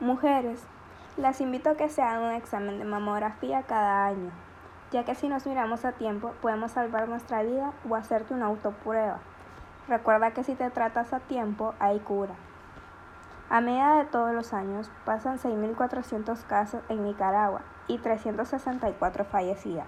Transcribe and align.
Mujeres, 0.00 0.64
las 1.18 1.42
invito 1.42 1.68
a 1.68 1.76
que 1.76 1.90
se 1.90 2.00
hagan 2.00 2.22
un 2.22 2.32
examen 2.32 2.78
de 2.78 2.86
mamografía 2.86 3.64
cada 3.64 4.06
año, 4.06 4.30
ya 4.90 5.04
que 5.04 5.14
si 5.14 5.28
nos 5.28 5.46
miramos 5.46 5.84
a 5.84 5.92
tiempo 5.92 6.32
podemos 6.40 6.70
salvar 6.70 7.06
nuestra 7.06 7.42
vida 7.42 7.74
o 7.86 7.94
hacerte 7.94 8.32
una 8.32 8.46
autoprueba. 8.46 9.18
Recuerda 9.88 10.30
que 10.30 10.42
si 10.42 10.54
te 10.54 10.70
tratas 10.70 11.12
a 11.12 11.20
tiempo 11.20 11.74
hay 11.78 11.98
cura. 11.98 12.32
A 13.50 13.60
medida 13.60 13.96
de 13.96 14.06
todos 14.06 14.32
los 14.32 14.54
años 14.54 14.90
pasan 15.04 15.38
6.400 15.38 16.46
casos 16.46 16.80
en 16.88 17.04
Nicaragua 17.04 17.60
y 17.86 17.98
364 17.98 19.26
fallecidas. 19.26 19.86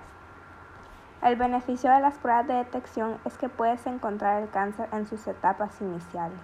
El 1.22 1.36
beneficio 1.36 1.90
de 1.90 2.00
las 2.00 2.18
pruebas 2.18 2.46
de 2.48 2.54
detección 2.54 3.16
es 3.24 3.38
que 3.38 3.48
puedes 3.48 3.86
encontrar 3.86 4.42
el 4.42 4.50
cáncer 4.50 4.90
en 4.92 5.06
sus 5.06 5.26
etapas 5.26 5.80
iniciales 5.80 6.40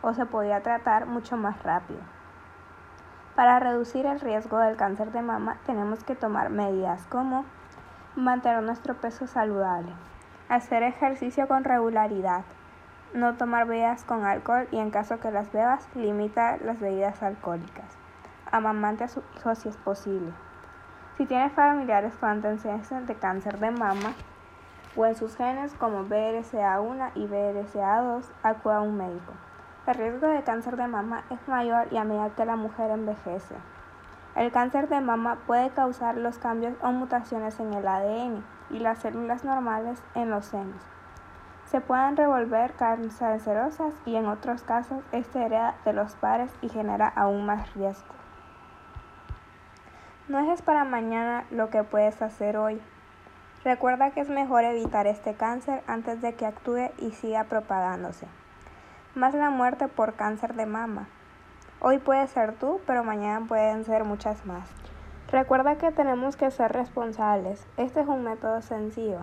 o 0.00 0.14
se 0.14 0.26
podría 0.26 0.62
tratar 0.62 1.06
mucho 1.06 1.36
más 1.36 1.60
rápido. 1.64 1.98
Para 3.34 3.58
reducir 3.58 4.06
el 4.06 4.20
riesgo 4.20 4.58
del 4.58 4.76
cáncer 4.76 5.10
de 5.10 5.20
mama 5.20 5.56
tenemos 5.66 6.04
que 6.04 6.14
tomar 6.14 6.50
medidas 6.50 7.04
como 7.08 7.44
mantener 8.14 8.62
nuestro 8.62 8.94
peso 8.94 9.26
saludable, 9.26 9.92
hacer 10.48 10.84
ejercicio 10.84 11.48
con 11.48 11.64
regularidad, 11.64 12.44
no 13.12 13.34
tomar 13.34 13.66
bebidas 13.66 14.04
con 14.04 14.24
alcohol 14.24 14.68
y 14.70 14.78
en 14.78 14.92
caso 14.92 15.18
que 15.18 15.32
las 15.32 15.50
bebas, 15.50 15.88
limita 15.96 16.58
las 16.58 16.78
bebidas 16.78 17.24
alcohólicas. 17.24 17.98
Amamante 18.52 19.02
a 19.02 19.08
su 19.08 19.20
hijo 19.36 19.52
si 19.56 19.68
es 19.68 19.76
posible. 19.78 20.32
Si 21.16 21.26
tiene 21.26 21.50
familiares 21.50 22.14
con 22.14 22.28
antecedentes 22.28 23.08
de 23.08 23.14
cáncer 23.16 23.58
de 23.58 23.72
mama 23.72 24.14
o 24.94 25.06
en 25.06 25.16
sus 25.16 25.36
genes 25.36 25.74
como 25.74 26.04
BRCA1 26.04 27.10
y 27.16 27.26
BRCA2, 27.26 28.26
acuda 28.44 28.76
a 28.76 28.80
un 28.82 28.96
médico. 28.96 29.32
El 29.86 29.96
riesgo 29.96 30.28
de 30.28 30.42
cáncer 30.42 30.78
de 30.78 30.88
mama 30.88 31.24
es 31.28 31.46
mayor 31.46 31.88
y 31.90 31.98
a 31.98 32.04
medida 32.04 32.30
que 32.30 32.46
la 32.46 32.56
mujer 32.56 32.90
envejece. 32.90 33.54
El 34.34 34.50
cáncer 34.50 34.88
de 34.88 35.02
mama 35.02 35.36
puede 35.46 35.68
causar 35.70 36.16
los 36.16 36.38
cambios 36.38 36.74
o 36.80 36.90
mutaciones 36.90 37.60
en 37.60 37.74
el 37.74 37.86
ADN 37.86 38.42
y 38.70 38.78
las 38.78 39.00
células 39.00 39.44
normales 39.44 40.02
en 40.14 40.30
los 40.30 40.46
senos. 40.46 40.82
Se 41.66 41.82
pueden 41.82 42.16
revolver 42.16 42.72
cancerosas 42.72 43.92
y 44.06 44.16
en 44.16 44.26
otros 44.26 44.62
casos 44.62 45.04
este 45.12 45.44
hereda 45.44 45.74
de 45.84 45.92
los 45.92 46.14
padres 46.14 46.50
y 46.62 46.70
genera 46.70 47.12
aún 47.14 47.44
más 47.44 47.74
riesgo. 47.74 48.14
No 50.28 50.50
es 50.50 50.62
para 50.62 50.84
mañana 50.84 51.44
lo 51.50 51.68
que 51.68 51.84
puedes 51.84 52.22
hacer 52.22 52.56
hoy. 52.56 52.80
Recuerda 53.64 54.12
que 54.12 54.20
es 54.20 54.30
mejor 54.30 54.64
evitar 54.64 55.06
este 55.06 55.34
cáncer 55.34 55.82
antes 55.86 56.22
de 56.22 56.34
que 56.34 56.46
actúe 56.46 56.90
y 56.98 57.10
siga 57.10 57.44
propagándose 57.44 58.26
más 59.14 59.34
la 59.34 59.50
muerte 59.50 59.88
por 59.88 60.14
cáncer 60.14 60.54
de 60.54 60.66
mama. 60.66 61.08
Hoy 61.80 61.98
puede 61.98 62.26
ser 62.26 62.54
tú, 62.54 62.80
pero 62.86 63.04
mañana 63.04 63.46
pueden 63.46 63.84
ser 63.84 64.04
muchas 64.04 64.44
más. 64.46 64.68
Recuerda 65.30 65.76
que 65.76 65.90
tenemos 65.90 66.36
que 66.36 66.50
ser 66.50 66.72
responsables. 66.72 67.66
Este 67.76 68.00
es 68.00 68.06
un 68.06 68.24
método 68.24 68.62
sencillo. 68.62 69.20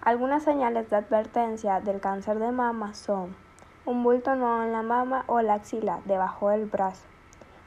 Algunas 0.00 0.42
señales 0.42 0.90
de 0.90 0.96
advertencia 0.96 1.80
del 1.80 2.00
cáncer 2.00 2.38
de 2.38 2.50
mama 2.50 2.92
son 2.94 3.36
un 3.84 4.02
bulto 4.02 4.34
nuevo 4.34 4.62
en 4.62 4.72
la 4.72 4.82
mama 4.82 5.24
o 5.26 5.40
la 5.40 5.54
axila 5.54 6.00
debajo 6.04 6.50
del 6.50 6.66
brazo, 6.66 7.06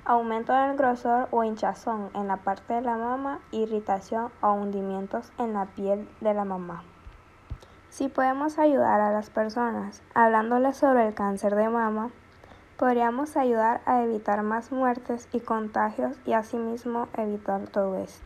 aumento 0.06 0.54
del 0.54 0.78
grosor 0.78 1.28
o 1.32 1.44
hinchazón 1.44 2.10
en 2.14 2.28
la 2.28 2.38
parte 2.38 2.74
de 2.74 2.82
la 2.82 2.96
mama, 2.96 3.40
irritación 3.52 4.32
o 4.42 4.54
hundimientos 4.54 5.32
en 5.38 5.54
la 5.54 5.66
piel 5.66 6.10
de 6.22 6.34
la 6.34 6.46
mamá. 6.46 6.84
Si 7.96 8.10
podemos 8.10 8.60
ayudar 8.60 9.00
a 9.00 9.14
las 9.14 9.30
personas 9.30 10.02
hablándoles 10.14 10.76
sobre 10.76 11.08
el 11.08 11.14
cáncer 11.14 11.56
de 11.56 11.70
mama, 11.70 12.10
podríamos 12.76 13.38
ayudar 13.38 13.80
a 13.86 14.04
evitar 14.04 14.44
más 14.44 14.74
muertes 14.74 15.30
y 15.32 15.40
contagios 15.40 16.18
y 16.26 16.34
asimismo 16.34 17.08
evitar 17.16 17.70
todo 17.70 17.96
esto. 17.96 18.22